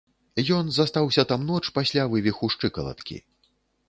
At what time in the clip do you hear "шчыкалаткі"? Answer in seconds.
2.55-3.19